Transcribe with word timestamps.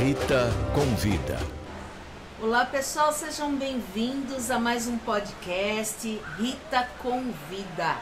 Rita 0.00 0.50
Convida. 0.74 1.38
Olá 2.40 2.64
pessoal, 2.64 3.12
sejam 3.12 3.54
bem-vindos 3.54 4.50
a 4.50 4.58
mais 4.58 4.86
um 4.86 4.96
podcast 4.96 6.18
Rita 6.38 6.88
Convida. 7.02 7.98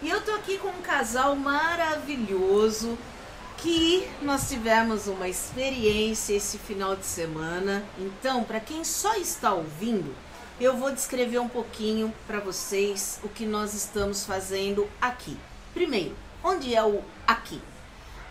E 0.00 0.08
eu 0.08 0.20
tô 0.20 0.30
aqui 0.30 0.58
com 0.58 0.68
um 0.68 0.80
casal 0.80 1.34
maravilhoso 1.34 2.96
que 3.58 4.08
nós 4.22 4.48
tivemos 4.48 5.08
uma 5.08 5.26
experiência 5.26 6.34
esse 6.34 6.56
final 6.56 6.94
de 6.94 7.04
semana. 7.04 7.82
Então, 7.98 8.44
para 8.44 8.60
quem 8.60 8.84
só 8.84 9.16
está 9.16 9.52
ouvindo, 9.52 10.14
eu 10.60 10.76
vou 10.76 10.92
descrever 10.92 11.40
um 11.40 11.48
pouquinho 11.48 12.14
para 12.28 12.38
vocês 12.38 13.18
o 13.24 13.28
que 13.28 13.44
nós 13.44 13.74
estamos 13.74 14.24
fazendo 14.24 14.88
aqui. 15.00 15.36
Primeiro, 15.74 16.14
onde 16.44 16.76
é 16.76 16.84
o 16.84 17.02
aqui? 17.26 17.60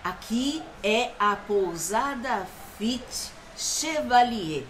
Aqui 0.06 0.64
é 0.82 1.12
a 1.20 1.36
pousada 1.36 2.48
Fit 2.80 3.34
Chevalier. 3.58 4.64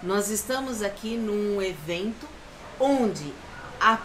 Nós 0.00 0.30
estamos 0.30 0.80
aqui 0.80 1.16
num 1.16 1.60
evento 1.60 2.28
onde 2.78 3.34
a 3.80 3.98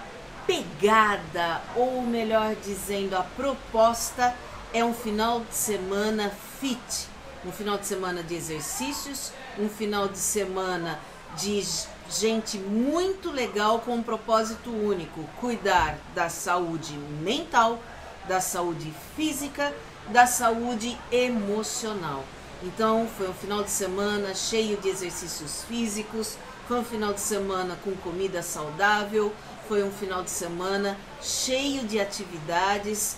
pegada, 0.48 1.62
ou 1.76 2.02
melhor 2.02 2.56
dizendo, 2.56 3.16
a 3.16 3.22
proposta 3.22 4.36
é 4.74 4.84
um 4.84 4.92
final 4.92 5.42
de 5.42 5.54
semana 5.54 6.32
fit, 6.60 7.08
um 7.46 7.52
final 7.52 7.78
de 7.78 7.86
semana 7.86 8.24
de 8.24 8.34
exercícios, 8.34 9.32
um 9.60 9.70
final 9.70 10.08
de 10.08 10.18
semana 10.18 11.00
de 11.38 11.64
gente 12.10 12.58
muito 12.58 13.30
legal 13.30 13.82
com 13.82 13.98
um 13.98 14.02
propósito 14.02 14.72
único: 14.72 15.24
cuidar 15.40 16.00
da 16.16 16.28
saúde 16.28 16.94
mental, 17.22 17.80
da 18.28 18.42
saúde 18.42 18.92
física, 19.16 19.72
da 20.10 20.26
saúde 20.26 20.98
emocional. 21.12 22.24
Então, 22.64 23.06
foi 23.18 23.30
um 23.30 23.34
final 23.34 23.62
de 23.62 23.70
semana 23.70 24.34
cheio 24.34 24.78
de 24.78 24.88
exercícios 24.88 25.66
físicos, 25.66 26.38
foi 26.66 26.80
um 26.80 26.86
final 26.86 27.14
de 27.14 27.20
semana 27.20 27.78
com 27.84 27.94
comida 27.98 28.42
saudável, 28.42 29.34
foi 29.68 29.84
um 29.84 29.92
final 29.92 30.24
de 30.24 30.30
semana 30.30 30.98
cheio 31.22 31.84
de 31.84 32.00
atividades 32.00 33.18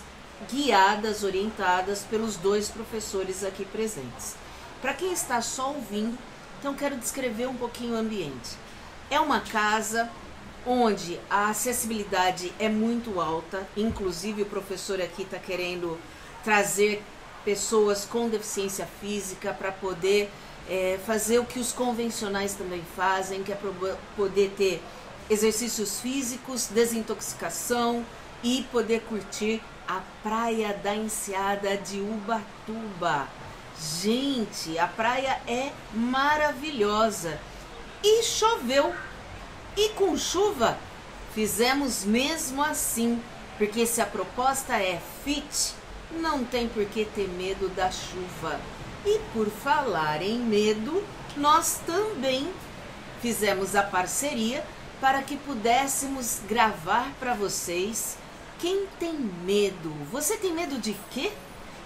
guiadas, 0.50 1.22
orientadas 1.22 2.02
pelos 2.02 2.36
dois 2.36 2.68
professores 2.68 3.44
aqui 3.44 3.64
presentes. 3.64 4.34
Para 4.82 4.92
quem 4.92 5.12
está 5.12 5.40
só 5.40 5.68
ouvindo, 5.68 6.18
então 6.58 6.74
quero 6.74 6.96
descrever 6.96 7.46
um 7.46 7.56
pouquinho 7.56 7.94
o 7.94 7.98
ambiente. 7.98 8.56
É 9.08 9.20
uma 9.20 9.38
casa 9.38 10.10
onde 10.66 11.20
a 11.30 11.50
acessibilidade 11.50 12.52
é 12.58 12.68
muito 12.68 13.20
alta, 13.20 13.64
inclusive 13.76 14.42
o 14.42 14.46
professor 14.46 15.00
aqui 15.00 15.22
está 15.22 15.38
querendo 15.38 15.96
trazer 16.42 17.00
pessoas 17.46 18.04
com 18.04 18.28
deficiência 18.28 18.88
física 19.00 19.54
para 19.54 19.70
poder 19.70 20.28
é, 20.68 20.98
fazer 21.06 21.38
o 21.38 21.44
que 21.44 21.60
os 21.60 21.72
convencionais 21.72 22.54
também 22.54 22.82
fazem, 22.96 23.44
que 23.44 23.52
é 23.52 23.58
poder 24.16 24.52
ter 24.56 24.82
exercícios 25.30 26.00
físicos, 26.00 26.66
desintoxicação 26.66 28.04
e 28.42 28.66
poder 28.72 29.02
curtir 29.02 29.62
a 29.86 30.02
praia 30.24 30.74
da 30.74 30.94
Enseada 30.94 31.76
de 31.76 32.00
Ubatuba. 32.00 33.28
Gente, 34.02 34.76
a 34.76 34.88
praia 34.88 35.40
é 35.46 35.70
maravilhosa. 35.94 37.38
E 38.02 38.24
choveu. 38.24 38.92
E 39.76 39.90
com 39.90 40.16
chuva 40.16 40.76
fizemos 41.32 42.02
mesmo 42.02 42.64
assim, 42.64 43.22
porque 43.58 43.86
se 43.86 44.00
a 44.00 44.06
proposta 44.06 44.80
é 44.80 45.00
fit, 45.22 45.74
não 46.16 46.44
tem 46.44 46.68
por 46.68 46.84
que 46.86 47.04
ter 47.04 47.28
medo 47.28 47.68
da 47.68 47.90
chuva. 47.90 48.60
E 49.04 49.20
por 49.32 49.48
falar 49.48 50.22
em 50.22 50.38
medo, 50.38 51.02
nós 51.36 51.80
também 51.86 52.48
fizemos 53.20 53.76
a 53.76 53.82
parceria 53.82 54.64
para 55.00 55.22
que 55.22 55.36
pudéssemos 55.36 56.40
gravar 56.48 57.12
para 57.20 57.34
vocês 57.34 58.16
quem 58.58 58.86
tem 58.98 59.14
medo. 59.44 59.92
Você 60.10 60.36
tem 60.36 60.52
medo 60.52 60.78
de 60.78 60.96
quê? 61.10 61.32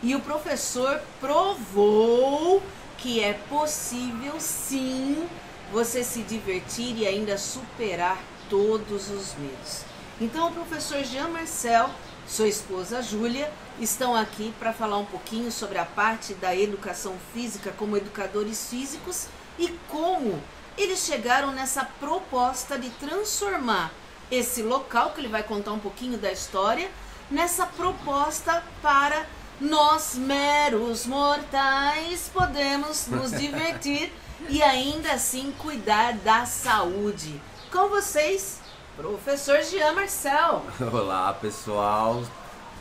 E 0.03 0.15
o 0.15 0.21
professor 0.21 1.01
provou 1.21 2.63
que 2.97 3.23
é 3.23 3.35
possível 3.35 4.35
sim 4.39 5.29
você 5.73 6.03
se 6.03 6.23
divertir 6.23 6.97
e 6.97 7.07
ainda 7.07 7.37
superar 7.37 8.19
todos 8.49 9.11
os 9.11 9.35
medos. 9.35 9.85
Então 10.21 10.49
o 10.49 10.53
professor 10.53 11.03
Jean 11.05 11.29
Marcel, 11.29 11.91
sua 12.27 12.49
esposa 12.49 13.03
Júlia, 13.03 13.53
estão 13.79 14.15
aqui 14.15 14.55
para 14.59 14.73
falar 14.73 14.99
um 14.99 15.05
pouquinho 15.05 15.51
sobre 15.51 15.79
a 15.79 15.85
parte 15.85 16.35
da 16.35 16.55
educação 16.55 17.17
física 17.33 17.73
como 17.77 17.97
educadores 17.97 18.69
físicos 18.69 19.27
e 19.59 19.69
como 19.89 20.41
eles 20.77 21.01
chegaram 21.01 21.53
nessa 21.53 21.85
proposta 21.85 22.79
de 22.79 22.89
transformar 22.91 23.93
esse 24.31 24.63
local, 24.63 25.11
que 25.11 25.21
ele 25.21 25.29
vai 25.29 25.43
contar 25.43 25.73
um 25.73 25.79
pouquinho 25.79 26.17
da 26.17 26.31
história, 26.31 26.91
nessa 27.31 27.67
proposta 27.67 28.63
para 28.81 29.27
nós, 29.61 30.15
meros 30.15 31.05
mortais, 31.05 32.31
podemos 32.33 33.09
nos 33.09 33.33
divertir 33.33 34.13
e 34.49 34.63
ainda 34.63 35.13
assim 35.13 35.53
cuidar 35.59 36.15
da 36.15 36.47
saúde. 36.47 37.41
Com 37.71 37.89
vocês, 37.89 38.60
professor 39.01 39.63
Jean 39.63 39.95
Marcel. 39.95 40.63
Olá, 40.93 41.33
pessoal. 41.33 42.23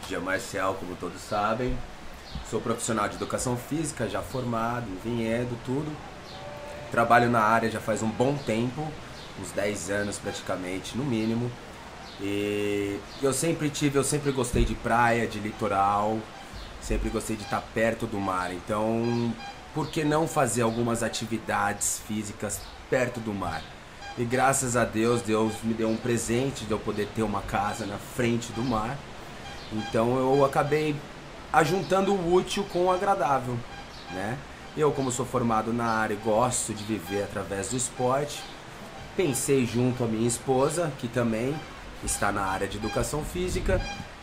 Jean 0.10 0.20
Marcel, 0.20 0.76
como 0.78 0.94
todos 0.98 1.22
sabem. 1.22 1.78
Sou 2.50 2.60
profissional 2.60 3.08
de 3.08 3.16
educação 3.16 3.56
física, 3.56 4.08
já 4.08 4.22
formado 4.22 4.86
em 4.90 4.98
Vinhedo, 4.98 5.58
tudo. 5.66 5.90
Trabalho 6.92 7.30
na 7.30 7.40
área 7.40 7.72
já 7.72 7.80
faz 7.80 8.04
um 8.04 8.10
bom 8.10 8.36
tempo 8.36 8.86
uns 9.40 9.52
10 9.52 9.92
anos 9.92 10.20
praticamente, 10.20 10.98
no 10.98 11.06
mínimo. 11.06 11.50
E 12.20 13.00
eu 13.22 13.32
sempre 13.32 13.70
tive, 13.70 13.98
eu 13.98 14.04
sempre 14.04 14.34
gostei 14.34 14.66
de 14.66 14.76
praia, 14.76 15.26
de 15.26 15.40
litoral, 15.40 16.20
sempre 16.82 17.10
gostei 17.10 17.38
de 17.38 17.44
estar 17.44 17.62
perto 17.74 18.06
do 18.06 18.20
mar. 18.20 18.52
Então, 18.52 19.34
por 19.74 19.88
que 19.88 20.04
não 20.04 20.28
fazer 20.28 20.64
algumas 20.64 21.02
atividades 21.02 22.02
físicas 22.06 22.60
perto 22.90 23.22
do 23.22 23.34
mar? 23.34 23.64
E 24.20 24.26
graças 24.26 24.78
a 24.78 24.86
Deus, 24.86 25.24
Deus 25.24 25.54
me 25.64 25.74
deu 25.74 25.90
um 25.90 25.98
presente 25.98 26.66
de 26.66 26.72
eu 26.72 26.78
poder 26.78 27.08
ter 27.16 27.24
uma 27.24 27.42
casa 27.42 27.88
na 27.88 27.98
frente 27.98 28.52
do 28.52 28.62
mar. 28.62 28.96
Então 29.74 30.18
eu 30.18 30.46
acabei 30.46 30.96
ajuntando 31.52 32.14
o 32.14 32.34
útil 32.36 32.64
com 32.66 32.86
o 32.86 32.92
agradável, 32.92 33.58
né? 34.12 34.38
Eu, 34.78 34.92
como 34.92 35.12
sou 35.12 35.26
formado 35.26 35.74
na 35.74 35.86
área, 35.86 36.16
gosto 36.24 36.74
de 36.76 36.84
viver 36.84 37.24
através 37.24 37.70
do 37.70 37.78
esporte 37.78 38.40
pensei 39.20 39.66
junto 39.66 40.02
à 40.02 40.08
minha 40.08 40.26
esposa, 40.26 40.94
que 40.98 41.06
também 41.06 41.54
está 42.06 42.32
na 42.32 42.42
área 42.42 42.66
de 42.66 42.78
educação 42.78 43.22
física, 43.22 43.82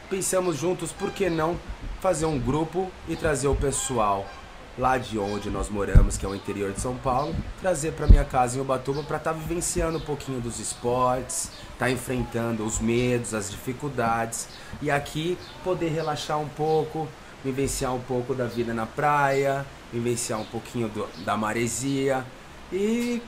pensamos 0.09 0.57
juntos 0.57 0.91
por 0.91 1.11
que 1.11 1.29
não 1.29 1.59
fazer 2.01 2.25
um 2.25 2.39
grupo 2.39 2.91
e 3.07 3.15
trazer 3.15 3.47
o 3.47 3.55
pessoal 3.55 4.25
lá 4.79 4.99
de 4.99 5.19
onde 5.19 5.49
nós 5.49 5.69
moramos, 5.69 6.17
que 6.17 6.27
é 6.27 6.29
o 6.29 6.35
interior 6.35 6.73
de 6.73 6.81
São 6.81 6.97
Paulo, 6.97 7.35
trazer 7.61 7.93
para 7.93 8.07
minha 8.07 8.25
casa 8.25 8.59
em 8.59 8.61
Ubatuba 8.61 9.03
para 9.03 9.17
estar 9.17 9.33
tá 9.33 9.39
vivenciando 9.39 9.99
um 9.99 10.01
pouquinho 10.01 10.41
dos 10.41 10.61
esportes, 10.61 11.45
estar 11.73 11.87
tá 11.87 11.91
enfrentando 11.91 12.65
os 12.65 12.79
medos, 12.79 13.35
as 13.35 13.51
dificuldades 13.51 14.49
e 14.83 14.91
aqui 14.91 15.39
poder 15.65 15.89
relaxar 15.89 16.39
um 16.39 16.49
pouco, 16.49 17.09
vivenciar 17.43 17.95
um 17.95 18.01
pouco 18.01 18.35
da 18.35 18.47
vida 18.47 18.75
na 18.75 18.87
praia, 18.87 19.65
vivenciar 19.93 20.41
um 20.41 20.45
pouquinho 20.45 20.89
do, 20.89 21.09
da 21.25 21.37
maresia 21.37 22.25
e 22.73 23.23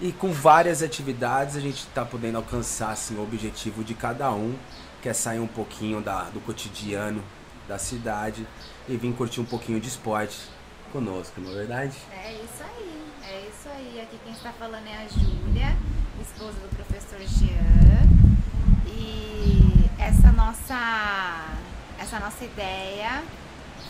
e 0.00 0.10
com 0.10 0.32
várias 0.32 0.82
atividades 0.82 1.56
a 1.56 1.60
gente 1.60 1.78
está 1.78 2.04
podendo 2.04 2.36
alcançar 2.36 2.90
assim, 2.90 3.16
o 3.16 3.22
objetivo 3.22 3.84
de 3.84 3.94
cada 3.94 4.30
um, 4.32 4.54
que 5.00 5.08
é 5.08 5.12
sair 5.12 5.38
um 5.38 5.46
pouquinho 5.46 6.00
da, 6.00 6.24
do 6.24 6.40
cotidiano 6.40 7.22
da 7.68 7.78
cidade 7.78 8.44
e 8.88 8.96
vir 8.96 9.12
curtir 9.14 9.40
um 9.40 9.44
pouquinho 9.44 9.78
de 9.78 9.88
esporte 9.88 10.36
conosco, 10.94 11.40
não 11.40 11.50
é 11.50 11.54
verdade? 11.54 11.96
É 12.12 12.32
isso 12.34 12.62
aí, 12.62 13.02
é 13.28 13.48
isso 13.48 13.68
aí. 13.68 14.00
Aqui 14.00 14.16
quem 14.22 14.32
está 14.32 14.52
falando 14.52 14.86
é 14.86 15.04
a 15.04 15.08
Júlia, 15.08 15.76
esposa 16.22 16.52
do 16.60 16.68
professor 16.68 17.18
Jean. 17.18 18.06
E 18.86 19.90
essa 19.98 20.30
nossa, 20.30 21.48
essa 21.98 22.20
nossa 22.20 22.44
ideia 22.44 23.24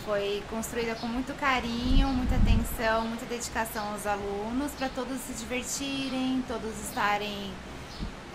foi 0.03 0.41
construída 0.49 0.95
com 0.95 1.05
muito 1.05 1.31
carinho, 1.35 2.07
muita 2.07 2.37
atenção, 2.37 3.07
muita 3.07 3.25
dedicação 3.27 3.87
aos 3.91 4.07
alunos, 4.07 4.71
para 4.71 4.89
todos 4.89 5.21
se 5.21 5.33
divertirem, 5.33 6.43
todos 6.47 6.73
estarem 6.89 7.51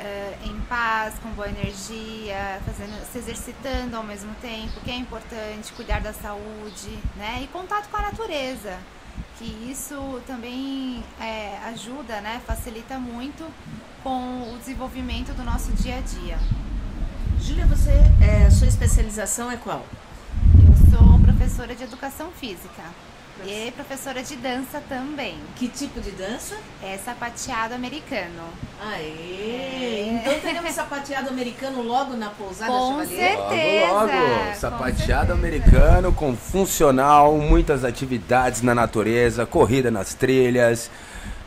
uh, 0.01 0.49
em 0.49 0.59
paz, 0.63 1.15
com 1.23 1.29
boa 1.31 1.49
energia, 1.49 2.61
fazendo, 2.65 2.93
se 3.13 3.19
exercitando 3.19 3.97
ao 3.97 4.03
mesmo 4.03 4.35
tempo, 4.41 4.81
que 4.81 4.91
é 4.91 4.97
importante, 4.97 5.73
cuidar 5.73 6.01
da 6.01 6.13
saúde, 6.13 6.99
né? 7.17 7.41
E 7.43 7.47
contato 7.49 7.89
com 7.89 7.97
a 7.97 8.03
natureza, 8.03 8.79
que 9.39 9.45
isso 9.71 10.21
também 10.27 11.05
é, 11.21 11.59
ajuda, 11.67 12.21
né? 12.21 12.41
Facilita 12.47 12.99
muito 12.99 13.47
com 14.03 14.55
o 14.55 14.59
desenvolvimento 14.59 15.33
do 15.35 15.45
nosso 15.45 15.73
dia 15.73 15.99
a 15.99 16.01
dia. 16.01 16.39
Júlia, 17.41 17.67
você, 17.67 17.93
é, 18.21 18.51
sua 18.51 18.67
especialização 18.67 19.51
é 19.51 19.57
qual? 19.57 19.85
sou 20.91 21.19
professora 21.21 21.75
de 21.75 21.85
educação 21.85 22.31
física. 22.33 22.83
E 23.47 23.71
professora 23.73 24.23
de 24.23 24.37
dança 24.37 24.83
também. 24.89 25.37
Que 25.57 25.69
tipo 25.69 26.01
de 26.01 26.11
dança? 26.11 26.57
É 26.83 26.99
sapateado 26.99 27.75
americano. 27.75 28.45
Aê! 28.81 29.01
É. 29.03 30.23
Então 30.23 30.41
teremos 30.41 30.73
sapateado 30.73 31.29
americano 31.29 31.83
logo 31.83 32.15
na 32.17 32.31
pousada 32.31 32.71
Com 32.71 33.01
Chevalier? 33.01 33.37
certeza. 33.37 33.93
Logo, 33.93 34.13
logo. 34.13 34.55
Sapateado 34.55 35.33
americano 35.33 36.13
com 36.13 36.37
funcional, 36.37 37.37
muitas 37.37 37.85
atividades 37.85 38.63
na 38.63 38.75
natureza, 38.75 39.47
corrida 39.47 39.91
nas 39.91 40.15
trilhas. 40.15 40.91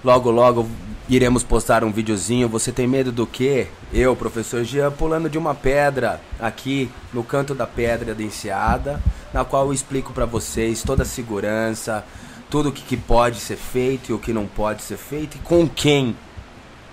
Logo, 0.03 0.29
logo 0.31 0.69
iremos 1.07 1.43
postar 1.43 1.83
um 1.83 1.91
videozinho. 1.91 2.49
Você 2.49 2.71
tem 2.71 2.87
medo 2.87 3.11
do 3.11 3.25
quê? 3.25 3.67
Eu, 3.93 4.15
professor 4.15 4.63
Jean, 4.63 4.91
pulando 4.91 5.29
de 5.29 5.37
uma 5.37 5.55
pedra 5.55 6.19
aqui 6.39 6.91
no 7.13 7.23
canto 7.23 7.53
da 7.53 7.67
pedra 7.67 8.13
da 8.13 8.23
enseada, 8.23 9.01
na 9.33 9.43
qual 9.43 9.65
eu 9.65 9.73
explico 9.73 10.13
para 10.13 10.25
vocês 10.25 10.83
toda 10.83 11.03
a 11.03 11.05
segurança, 11.05 12.05
tudo 12.49 12.69
o 12.69 12.71
que, 12.71 12.83
que 12.83 12.95
pode 12.95 13.39
ser 13.39 13.57
feito 13.57 14.11
e 14.11 14.13
o 14.13 14.19
que 14.19 14.31
não 14.31 14.45
pode 14.45 14.83
ser 14.83 14.97
feito 14.97 15.37
e 15.37 15.39
com 15.39 15.67
quem 15.67 16.15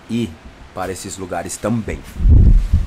ir 0.09 0.31
para 0.75 0.91
esses 0.91 1.19
lugares 1.19 1.57
também. 1.57 2.01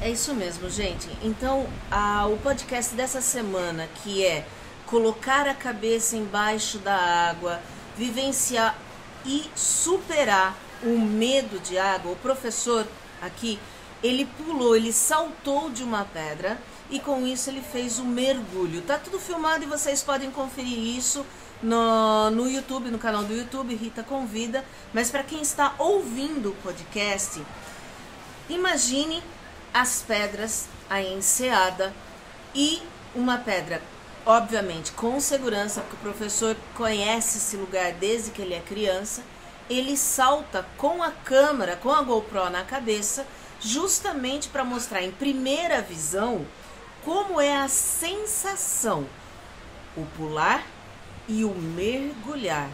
É 0.02 0.10
isso 0.10 0.34
mesmo, 0.34 0.70
gente. 0.70 1.08
Então, 1.22 1.68
a, 1.90 2.26
o 2.26 2.38
podcast 2.38 2.94
dessa 2.96 3.22
semana, 3.22 3.88
que 4.04 4.26
é 4.26 4.46
colocar 4.86 5.48
a 5.48 5.54
cabeça 5.54 6.18
embaixo 6.18 6.80
da 6.80 6.96
água, 6.96 7.62
vivenciar 7.98 8.76
e 9.26 9.46
superar 9.56 10.58
o 10.84 11.00
medo 11.00 11.60
de 11.60 11.78
água. 11.78 12.12
O 12.12 12.16
professor 12.18 12.86
aqui, 13.22 13.60
ele 14.02 14.26
pulou, 14.26 14.76
ele 14.76 14.92
saltou 14.92 15.70
de 15.70 15.84
uma 15.84 16.04
pedra 16.04 16.60
e 16.90 17.00
com 17.00 17.26
isso 17.26 17.50
ele 17.50 17.62
fez 17.62 18.00
um 18.00 18.06
mergulho. 18.06 18.82
Tá 18.82 18.98
tudo 18.98 19.20
filmado 19.20 19.64
e 19.64 19.68
vocês 19.68 20.02
podem 20.02 20.32
conferir 20.32 20.78
isso 20.78 21.26
no, 21.62 22.30
no 22.32 22.50
YouTube, 22.50 22.90
no 22.90 23.00
canal 23.00 23.24
do 23.24 23.34
YouTube, 23.34 23.76
Rita 23.76 24.04
Convida. 24.04 24.64
Mas 24.94 25.10
para 25.10 25.24
quem 25.24 25.42
está 25.42 25.76
ouvindo 25.78 26.50
o 26.52 26.56
podcast, 26.64 27.42
imagine 28.50 29.24
as 29.74 30.04
pedras, 30.06 30.68
a 30.90 31.02
enseada 31.02 31.94
e 32.54 32.82
uma 33.16 33.38
pedra, 33.38 33.82
obviamente 34.26 34.92
com 34.92 35.20
segurança, 35.20 35.82
porque 35.82 35.96
o 35.96 36.12
professor 36.12 36.56
conhece 36.76 37.38
esse 37.38 37.58
lugar 37.58 37.94
desde 37.94 38.32
que 38.32 38.42
ele 38.42 38.54
é 38.54 38.60
criança 38.60 39.22
ele 39.70 39.96
salta 39.98 40.66
com 40.78 41.02
a 41.02 41.12
câmera, 41.12 41.76
com 41.76 41.92
a 41.92 42.02
GoPro 42.02 42.50
na 42.50 42.64
cabeça, 42.64 43.26
justamente 43.60 44.50
para 44.50 44.64
mostrar 44.64 45.02
em 45.02 45.12
primeira 45.12 45.82
visão 45.82 46.46
como 47.06 47.40
é 47.40 47.58
a 47.58 47.68
sensação, 47.68 49.06
o 49.96 50.06
pular 50.18 50.66
e 51.28 51.44
o 51.44 51.54
mergulhar 51.54 52.70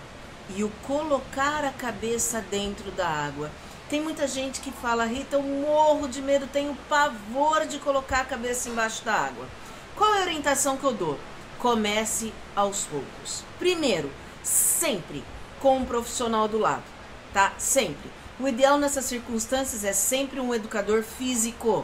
e 0.55 0.63
o 0.63 0.69
colocar 0.85 1.63
a 1.63 1.71
cabeça 1.71 2.41
dentro 2.49 2.91
da 2.91 3.07
água. 3.07 3.49
Tem 3.89 4.01
muita 4.01 4.27
gente 4.27 4.61
que 4.61 4.71
fala, 4.71 5.05
Rita, 5.05 5.35
eu 5.35 5.41
morro 5.41 6.07
de 6.07 6.21
medo, 6.21 6.47
tenho 6.47 6.77
pavor 6.87 7.65
de 7.65 7.79
colocar 7.79 8.21
a 8.21 8.25
cabeça 8.25 8.69
embaixo 8.69 9.03
da 9.03 9.13
água. 9.13 9.47
Qual 9.95 10.13
é 10.13 10.19
a 10.19 10.25
orientação 10.25 10.77
que 10.77 10.83
eu 10.83 10.93
dou? 10.93 11.19
Comece 11.57 12.31
aos 12.55 12.83
poucos. 12.83 13.43
Primeiro, 13.57 14.11
sempre 14.43 15.23
com 15.59 15.77
um 15.77 15.85
profissional 15.85 16.47
do 16.47 16.59
lado, 16.59 16.83
tá? 17.33 17.53
Sempre. 17.57 18.11
O 18.39 18.47
ideal 18.47 18.77
nessas 18.77 19.05
circunstâncias 19.05 19.83
é 19.83 19.91
sempre 19.91 20.39
um 20.39 20.53
educador 20.53 21.03
físico. 21.03 21.83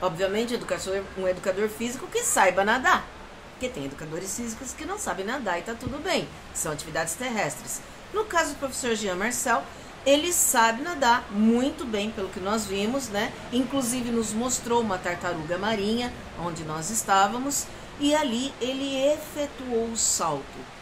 Obviamente, 0.00 0.54
educador, 0.54 1.02
um 1.16 1.26
educador 1.26 1.68
físico 1.68 2.06
que 2.06 2.22
saiba 2.22 2.64
nadar. 2.64 3.06
Porque 3.52 3.68
tem 3.68 3.86
educadores 3.86 4.36
físicos 4.36 4.72
que 4.72 4.84
não 4.84 4.98
sabem 4.98 5.24
nadar 5.24 5.58
e 5.58 5.62
tá 5.62 5.74
tudo 5.74 5.98
bem. 6.02 6.28
São 6.54 6.72
atividades 6.72 7.14
terrestres. 7.14 7.80
No 8.12 8.24
caso 8.24 8.50
do 8.50 8.58
professor 8.58 8.94
Jean 8.94 9.14
Marcel, 9.14 9.62
ele 10.04 10.32
sabe 10.32 10.82
nadar 10.82 11.26
muito 11.32 11.84
bem, 11.84 12.10
pelo 12.10 12.28
que 12.28 12.38
nós 12.38 12.66
vimos, 12.66 13.08
né? 13.08 13.32
Inclusive 13.52 14.10
nos 14.10 14.32
mostrou 14.32 14.80
uma 14.80 14.98
tartaruga 14.98 15.58
marinha 15.58 16.12
onde 16.38 16.62
nós 16.64 16.90
estávamos 16.90 17.66
e 17.98 18.14
ali 18.14 18.52
ele 18.60 18.96
efetuou 19.12 19.86
o 19.86 19.96
salto. 19.96 20.76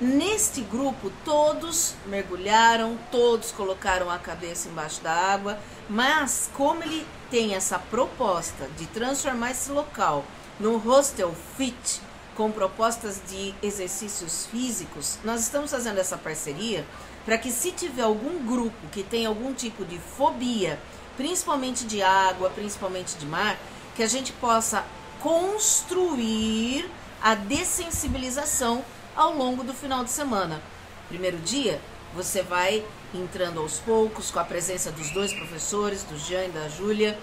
Neste 0.00 0.60
grupo, 0.60 1.12
todos 1.24 1.94
mergulharam, 2.06 2.98
todos 3.12 3.52
colocaram 3.52 4.10
a 4.10 4.18
cabeça 4.18 4.68
embaixo 4.68 5.00
da 5.02 5.12
água, 5.12 5.58
mas 5.88 6.50
como 6.54 6.82
ele 6.82 7.06
tem 7.34 7.56
essa 7.56 7.80
proposta 7.80 8.68
de 8.78 8.86
transformar 8.86 9.50
esse 9.50 9.68
local 9.72 10.24
num 10.60 10.76
hostel 10.76 11.34
fit, 11.56 12.00
com 12.36 12.48
propostas 12.52 13.20
de 13.28 13.52
exercícios 13.60 14.46
físicos, 14.46 15.18
nós 15.24 15.40
estamos 15.40 15.72
fazendo 15.72 15.98
essa 15.98 16.16
parceria 16.16 16.86
para 17.24 17.36
que 17.36 17.50
se 17.50 17.72
tiver 17.72 18.02
algum 18.02 18.46
grupo 18.46 18.76
que 18.92 19.02
tem 19.02 19.26
algum 19.26 19.52
tipo 19.52 19.84
de 19.84 19.98
fobia, 19.98 20.78
principalmente 21.16 21.84
de 21.84 22.00
água, 22.04 22.50
principalmente 22.50 23.16
de 23.16 23.26
mar, 23.26 23.58
que 23.96 24.04
a 24.04 24.08
gente 24.08 24.32
possa 24.34 24.84
construir 25.18 26.88
a 27.20 27.34
dessensibilização 27.34 28.84
ao 29.16 29.34
longo 29.34 29.64
do 29.64 29.74
final 29.74 30.04
de 30.04 30.10
semana. 30.10 30.62
Primeiro 31.08 31.38
dia, 31.38 31.80
você 32.14 32.42
vai 32.42 32.84
entrando 33.18 33.60
aos 33.60 33.78
poucos 33.78 34.30
com 34.30 34.38
a 34.38 34.44
presença 34.44 34.90
dos 34.90 35.10
dois 35.10 35.32
professores, 35.32 36.02
do 36.02 36.18
Jean 36.18 36.44
e 36.44 36.48
da 36.50 36.68
Júlia, 36.68 37.18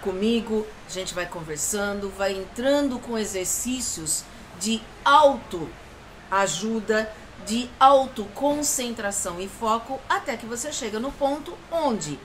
comigo, 0.00 0.66
a 0.86 0.90
gente 0.90 1.14
vai 1.14 1.26
conversando, 1.26 2.10
vai 2.10 2.32
entrando 2.32 2.98
com 2.98 3.18
exercícios 3.18 4.24
de 4.58 4.80
auto 5.04 5.68
ajuda, 6.30 7.12
de 7.44 7.68
autoconcentração 7.78 9.40
e 9.40 9.48
foco, 9.48 10.00
até 10.08 10.36
que 10.36 10.46
você 10.46 10.72
chega 10.72 10.98
no 10.98 11.12
ponto 11.12 11.56
onde 11.70 12.18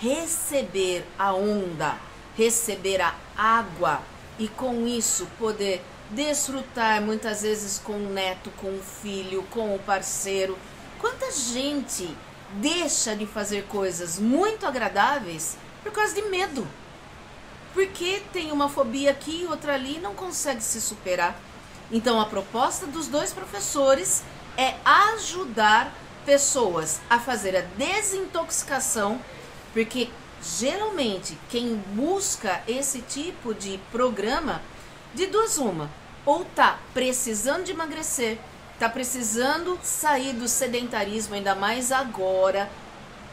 receber 0.00 1.04
a 1.18 1.34
onda, 1.34 1.96
receber 2.36 3.00
a 3.00 3.14
água 3.36 4.00
e 4.38 4.48
com 4.48 4.86
isso 4.86 5.26
poder 5.38 5.82
desfrutar 6.10 7.00
muitas 7.00 7.42
vezes 7.42 7.78
com 7.78 7.92
o 7.92 8.10
neto, 8.10 8.50
com 8.58 8.68
o 8.68 8.82
filho, 8.82 9.42
com 9.50 9.74
o 9.74 9.78
parceiro. 9.78 10.58
Quanta 10.98 11.30
gente 11.32 12.16
deixa 12.54 13.14
de 13.14 13.26
fazer 13.26 13.64
coisas 13.64 14.18
muito 14.18 14.66
agradáveis 14.66 15.56
por 15.82 15.92
causa 15.92 16.14
de 16.14 16.22
medo? 16.22 16.66
Porque 17.72 18.22
tem 18.32 18.52
uma 18.52 18.68
fobia 18.68 19.10
aqui, 19.10 19.46
outra 19.48 19.74
ali 19.74 19.96
e 19.96 20.00
não 20.00 20.14
consegue 20.14 20.62
se 20.62 20.80
superar. 20.80 21.38
Então 21.90 22.20
a 22.20 22.26
proposta 22.26 22.86
dos 22.86 23.08
dois 23.08 23.32
professores 23.32 24.22
é 24.56 24.74
ajudar 24.84 25.92
pessoas 26.24 27.00
a 27.10 27.18
fazer 27.18 27.56
a 27.56 27.60
desintoxicação, 27.76 29.20
porque 29.72 30.08
geralmente 30.42 31.38
quem 31.48 31.76
busca 31.94 32.62
esse 32.66 33.00
tipo 33.00 33.52
de 33.52 33.78
programa 33.90 34.62
de 35.14 35.26
duas 35.26 35.58
uma, 35.58 35.90
ou 36.24 36.44
tá 36.44 36.78
precisando 36.92 37.64
de 37.64 37.72
emagrecer, 37.72 38.38
tá 38.78 38.88
precisando 38.88 39.78
sair 39.82 40.32
do 40.32 40.48
sedentarismo, 40.48 41.34
ainda 41.34 41.54
mais 41.54 41.92
agora, 41.92 42.68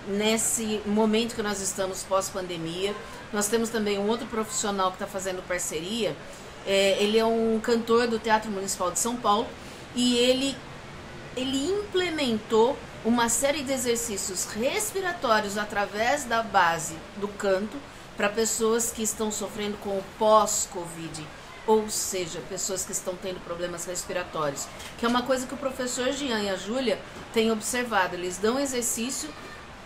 nesse 0.07 0.81
momento 0.85 1.35
que 1.35 1.41
nós 1.41 1.61
estamos 1.61 2.03
pós-pandemia. 2.03 2.95
Nós 3.33 3.47
temos 3.47 3.69
também 3.69 3.97
um 3.97 4.07
outro 4.07 4.27
profissional 4.27 4.89
que 4.89 4.95
está 4.95 5.07
fazendo 5.07 5.45
parceria. 5.47 6.15
É, 6.65 6.97
ele 6.99 7.17
é 7.17 7.25
um 7.25 7.59
cantor 7.59 8.07
do 8.07 8.19
Teatro 8.19 8.51
Municipal 8.51 8.91
de 8.91 8.99
São 8.99 9.15
Paulo 9.15 9.47
e 9.95 10.17
ele, 10.17 10.55
ele 11.35 11.65
implementou 11.65 12.77
uma 13.03 13.29
série 13.29 13.63
de 13.63 13.73
exercícios 13.73 14.45
respiratórios 14.45 15.57
através 15.57 16.23
da 16.23 16.43
base 16.43 16.95
do 17.17 17.27
canto 17.27 17.77
para 18.15 18.29
pessoas 18.29 18.91
que 18.91 19.01
estão 19.01 19.31
sofrendo 19.31 19.75
com 19.77 19.97
o 19.97 20.03
pós-Covid 20.19 21.25
ou 21.67 21.89
seja, 21.89 22.41
pessoas 22.49 22.83
que 22.83 22.91
estão 22.91 23.15
tendo 23.15 23.39
problemas 23.43 23.85
respiratórios, 23.85 24.67
que 24.97 25.05
é 25.05 25.07
uma 25.07 25.21
coisa 25.21 25.45
que 25.45 25.53
o 25.53 25.57
professor 25.57 26.11
Jean 26.11 26.41
e 26.41 26.49
a 26.49 26.55
Júlia 26.55 26.99
têm 27.33 27.51
observado. 27.51 28.15
Eles 28.15 28.37
dão 28.37 28.59
exercício 28.59 29.29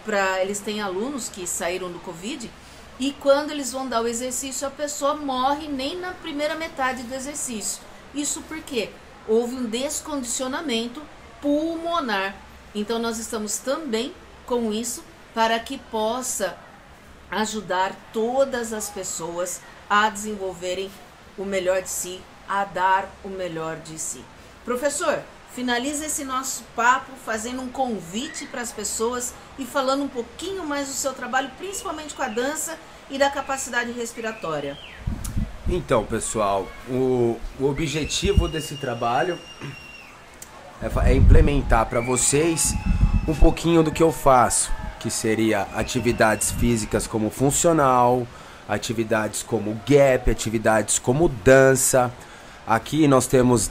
para. 0.06 0.42
Eles 0.42 0.60
têm 0.60 0.82
alunos 0.82 1.30
que 1.30 1.46
saíram 1.46 1.92
do 1.92 2.00
Covid 2.00 2.50
e 2.98 3.12
quando 3.12 3.52
eles 3.52 3.74
vão 3.74 3.88
dar 3.88 4.02
o 4.02 4.08
exercício, 4.08 4.66
a 4.66 4.72
pessoa 4.72 5.16
morre 5.16 5.68
nem 5.68 5.98
na 5.98 6.12
primeira 6.12 6.56
metade 6.56 7.04
do 7.04 7.14
exercício. 7.14 7.82
Isso 8.14 8.42
porque 8.48 8.90
houve 9.28 9.56
um 9.56 9.66
descondicionamento 9.66 11.02
pulmonar. 11.42 12.36
Então, 12.74 12.98
nós 12.98 13.18
estamos 13.18 13.58
também 13.58 14.14
com 14.46 14.72
isso 14.72 15.04
para 15.34 15.60
que 15.60 15.78
possa 15.78 16.58
ajudar 17.30 17.94
todas 18.14 18.72
as 18.72 18.90
pessoas 18.90 19.60
a 19.90 20.10
desenvolverem 20.10 20.90
o 21.38 21.46
melhor 21.46 21.82
de 21.82 21.90
si, 21.90 22.22
a 22.48 22.64
dar 22.64 23.10
o 23.24 23.30
melhor 23.30 23.78
de 23.78 23.98
si. 24.00 24.24
Professor, 24.64 25.20
finaliza 25.54 26.06
esse 26.06 26.24
nosso 26.24 26.64
papo 26.76 27.12
fazendo 27.26 27.62
um 27.62 27.70
convite 27.70 28.46
para 28.46 28.62
as 28.62 28.72
pessoas 28.72 29.34
e 29.58 29.66
falando 29.66 30.04
um 30.04 30.08
pouquinho 30.08 30.66
mais 30.66 30.88
do 30.88 30.94
seu 30.94 31.14
trabalho, 31.14 31.50
principalmente 31.58 32.14
com 32.14 32.22
a 32.22 32.28
dança 32.28 32.78
e 33.10 33.18
da 33.18 33.30
capacidade 33.30 33.92
respiratória. 33.92 34.78
Então, 35.68 36.06
pessoal, 36.06 36.68
o, 36.90 37.40
o 37.60 37.66
objetivo 37.66 38.48
desse 38.48 38.76
trabalho 38.76 39.40
é, 40.82 41.10
é 41.10 41.16
implementar 41.16 41.88
para 41.88 42.02
vocês 42.02 42.74
um 43.28 43.34
pouquinho 43.34 43.82
do 43.82 43.92
que 43.92 44.04
eu 44.04 44.12
faço, 44.12 44.72
que 45.00 45.10
seria 45.10 45.64
atividades 45.74 46.52
físicas 46.52 47.08
como 47.08 47.30
funcional, 47.30 48.28
atividades 48.68 49.44
como 49.44 49.80
gap, 49.88 50.30
atividades 50.30 51.00
como 51.00 51.30
dança. 51.30 52.12
Aqui 52.66 53.08
nós 53.08 53.28
temos 53.28 53.70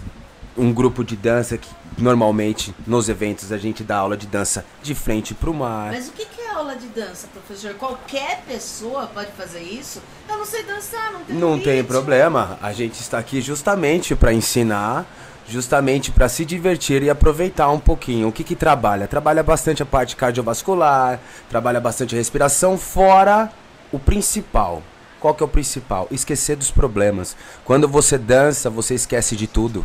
um 0.56 0.72
grupo 0.72 1.04
de 1.04 1.16
dança 1.16 1.58
que 1.58 1.68
normalmente 1.98 2.74
nos 2.86 3.08
eventos 3.08 3.52
a 3.52 3.58
gente 3.58 3.82
dá 3.82 3.96
aula 3.96 4.16
de 4.16 4.26
dança 4.26 4.64
de 4.82 4.94
frente 4.94 5.34
para 5.34 5.50
o 5.50 5.54
mar. 5.54 5.92
Mas 5.92 6.08
o 6.08 6.12
que 6.12 6.26
é 6.40 6.50
aula 6.54 6.76
de 6.76 6.86
dança, 6.88 7.28
professor? 7.28 7.74
Qualquer 7.74 8.42
pessoa 8.46 9.06
pode 9.12 9.32
fazer 9.32 9.62
isso? 9.62 10.00
Eu 10.28 10.38
não 10.38 10.44
sei 10.44 10.62
dançar, 10.62 11.12
não 11.12 11.24
tem 11.24 11.36
Não 11.36 11.58
tem 11.58 11.84
problema. 11.84 12.58
A 12.62 12.72
gente 12.72 13.00
está 13.00 13.18
aqui 13.18 13.40
justamente 13.40 14.14
para 14.14 14.32
ensinar, 14.32 15.04
justamente 15.48 16.12
para 16.12 16.28
se 16.28 16.44
divertir 16.44 17.02
e 17.02 17.10
aproveitar 17.10 17.70
um 17.70 17.80
pouquinho. 17.80 18.28
O 18.28 18.32
que 18.32 18.44
que 18.44 18.54
trabalha? 18.54 19.08
Trabalha 19.08 19.42
bastante 19.42 19.82
a 19.82 19.86
parte 19.86 20.14
cardiovascular, 20.14 21.18
trabalha 21.50 21.80
bastante 21.80 22.14
a 22.14 22.18
respiração, 22.18 22.78
fora 22.78 23.52
o 23.94 23.98
principal. 23.98 24.82
Qual 25.20 25.34
que 25.34 25.42
é 25.42 25.46
o 25.46 25.48
principal? 25.48 26.08
Esquecer 26.10 26.56
dos 26.56 26.70
problemas. 26.70 27.36
Quando 27.64 27.88
você 27.88 28.18
dança, 28.18 28.68
você 28.68 28.94
esquece 28.94 29.36
de 29.36 29.46
tudo. 29.46 29.84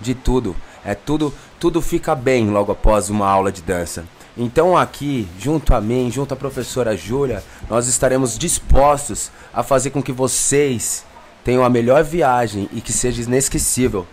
De 0.00 0.14
tudo. 0.14 0.54
É 0.84 0.94
tudo, 0.94 1.34
tudo 1.58 1.82
fica 1.82 2.14
bem 2.14 2.50
logo 2.50 2.70
após 2.70 3.10
uma 3.10 3.26
aula 3.26 3.50
de 3.50 3.60
dança. 3.60 4.04
Então 4.36 4.76
aqui, 4.76 5.28
junto 5.38 5.74
a 5.74 5.80
mim, 5.80 6.10
junto 6.10 6.32
à 6.32 6.36
professora 6.36 6.96
Júlia, 6.96 7.42
nós 7.68 7.88
estaremos 7.88 8.38
dispostos 8.38 9.30
a 9.52 9.62
fazer 9.62 9.90
com 9.90 10.02
que 10.02 10.12
vocês 10.12 11.04
tenham 11.42 11.64
a 11.64 11.68
melhor 11.68 12.04
viagem 12.04 12.68
e 12.72 12.80
que 12.80 12.92
seja 12.92 13.22
inesquecível, 13.22 14.06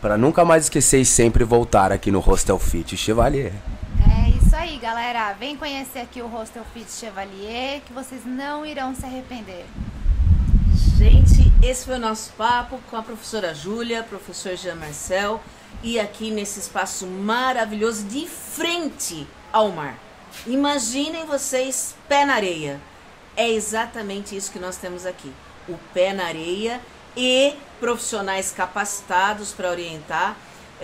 para 0.00 0.16
nunca 0.16 0.44
mais 0.44 0.64
esquecer 0.64 1.00
e 1.00 1.06
sempre 1.06 1.44
voltar 1.44 1.92
aqui 1.92 2.10
no 2.10 2.20
Hostel 2.20 2.58
Fit 2.58 2.96
Chevalier. 2.96 3.52
Aí, 4.72 4.78
galera. 4.78 5.34
Vem 5.34 5.54
conhecer 5.54 5.98
aqui 5.98 6.22
o 6.22 6.26
Hostel 6.26 6.64
Fit 6.72 6.90
Chevalier, 6.90 7.82
que 7.82 7.92
vocês 7.92 8.24
não 8.24 8.64
irão 8.64 8.94
se 8.94 9.04
arrepender. 9.04 9.66
Gente, 10.96 11.52
esse 11.62 11.84
foi 11.84 11.96
o 11.96 11.98
nosso 11.98 12.32
papo 12.32 12.80
com 12.88 12.96
a 12.96 13.02
professora 13.02 13.54
Júlia, 13.54 14.02
professor 14.02 14.56
Jean 14.56 14.76
Marcel, 14.76 15.42
e 15.82 16.00
aqui 16.00 16.30
nesse 16.30 16.58
espaço 16.58 17.06
maravilhoso 17.06 18.04
de 18.04 18.26
frente 18.26 19.26
ao 19.52 19.68
mar. 19.68 19.98
Imaginem 20.46 21.26
vocês 21.26 21.94
pé 22.08 22.24
na 22.24 22.32
areia. 22.32 22.80
É 23.36 23.46
exatamente 23.50 24.34
isso 24.34 24.50
que 24.50 24.58
nós 24.58 24.78
temos 24.78 25.04
aqui. 25.04 25.30
O 25.68 25.76
pé 25.92 26.14
na 26.14 26.24
areia 26.24 26.80
e 27.14 27.54
profissionais 27.78 28.50
capacitados 28.50 29.52
para 29.52 29.68
orientar. 29.68 30.34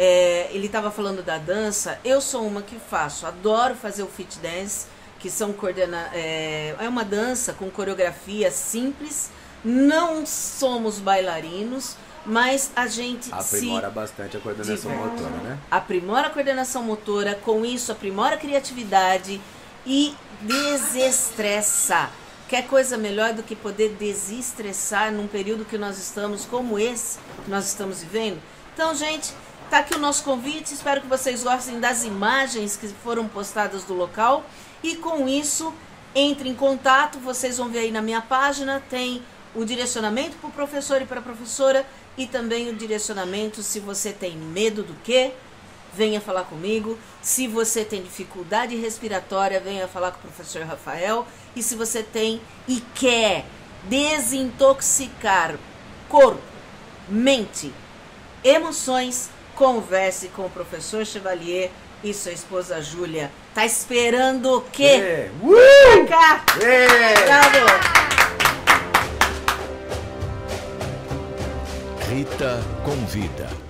É, 0.00 0.48
ele 0.52 0.66
estava 0.66 0.92
falando 0.92 1.24
da 1.24 1.38
dança. 1.38 1.98
Eu 2.04 2.20
sou 2.20 2.46
uma 2.46 2.62
que 2.62 2.76
faço, 2.78 3.26
adoro 3.26 3.74
fazer 3.74 4.04
o 4.04 4.06
fit 4.06 4.38
dance, 4.38 4.86
que 5.18 5.28
são 5.28 5.52
coordena 5.52 6.08
é, 6.14 6.76
é 6.78 6.88
uma 6.88 7.04
dança 7.04 7.52
com 7.52 7.68
coreografia 7.68 8.48
simples. 8.52 9.28
Não 9.64 10.24
somos 10.24 11.00
bailarinos, 11.00 11.96
mas 12.24 12.70
a 12.76 12.86
gente 12.86 13.28
Aprimora 13.32 13.90
bastante 13.90 14.36
a 14.36 14.40
coordenação 14.40 14.92
motora, 14.92 15.30
né? 15.42 15.58
aprimora 15.68 16.28
a 16.28 16.30
coordenação 16.30 16.82
motora, 16.84 17.34
com 17.34 17.64
isso 17.64 17.90
aprimora 17.90 18.36
a 18.36 18.38
criatividade 18.38 19.40
e 19.84 20.14
desestressa. 20.42 22.08
Quer 22.48 22.68
coisa 22.68 22.96
melhor 22.96 23.32
do 23.32 23.42
que 23.42 23.56
poder 23.56 23.96
desestressar 23.98 25.10
num 25.12 25.26
período 25.26 25.64
que 25.64 25.76
nós 25.76 25.98
estamos 25.98 26.44
como 26.44 26.78
esse 26.78 27.18
que 27.44 27.50
nós 27.50 27.66
estamos 27.66 28.00
vivendo? 28.00 28.40
Então, 28.74 28.94
gente, 28.94 29.34
tá 29.68 29.78
aqui 29.78 29.94
o 29.94 29.98
nosso 29.98 30.24
convite. 30.24 30.74
Espero 30.74 31.00
que 31.00 31.06
vocês 31.06 31.42
gostem 31.42 31.78
das 31.78 32.04
imagens 32.04 32.76
que 32.76 32.88
foram 32.88 33.28
postadas 33.28 33.84
do 33.84 33.94
local 33.94 34.44
e 34.82 34.96
com 34.96 35.28
isso 35.28 35.72
entre 36.14 36.48
em 36.48 36.54
contato. 36.54 37.18
Vocês 37.18 37.58
vão 37.58 37.68
ver 37.68 37.80
aí 37.80 37.90
na 37.90 38.02
minha 38.02 38.20
página 38.20 38.82
tem 38.88 39.22
o 39.54 39.64
direcionamento 39.64 40.36
para 40.36 40.48
o 40.48 40.52
professor 40.52 41.00
e 41.02 41.06
para 41.06 41.20
a 41.20 41.22
professora 41.22 41.86
e 42.16 42.26
também 42.26 42.68
o 42.68 42.74
direcionamento 42.74 43.62
se 43.62 43.80
você 43.80 44.12
tem 44.12 44.36
medo 44.36 44.82
do 44.82 44.94
quê? 45.02 45.32
venha 45.94 46.20
falar 46.20 46.44
comigo. 46.44 46.98
Se 47.22 47.48
você 47.48 47.84
tem 47.84 48.02
dificuldade 48.02 48.76
respiratória, 48.76 49.60
venha 49.60 49.88
falar 49.88 50.12
com 50.12 50.18
o 50.18 50.30
professor 50.30 50.62
Rafael. 50.62 51.26
E 51.56 51.62
se 51.62 51.74
você 51.74 52.02
tem 52.02 52.40
e 52.66 52.80
quer 52.94 53.44
desintoxicar 53.84 55.58
corpo, 56.08 56.42
mente, 57.08 57.72
emoções, 58.44 59.30
converse 59.58 60.28
com 60.28 60.46
o 60.46 60.50
professor 60.50 61.04
Chevalier 61.04 61.72
e 62.02 62.14
sua 62.14 62.30
esposa 62.30 62.80
Júlia. 62.80 63.28
Tá 63.52 63.66
esperando 63.66 64.58
o 64.58 64.60
quê? 64.60 64.84
É. 64.84 65.30
Uh! 65.42 65.94
Vem 65.94 66.06
cá! 66.06 66.44
É. 66.62 67.24
Bravo! 67.24 67.98
Rita 72.08 72.60
convida. 72.84 73.67